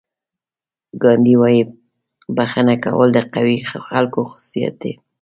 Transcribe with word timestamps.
ګاندي 1.03 1.35
وایي 1.41 1.61
بښنه 2.35 2.75
کول 2.83 3.09
د 3.13 3.19
قوي 3.33 3.57
خلکو 3.89 4.19
خصوصیت 4.29 4.73
دی. 4.81 4.93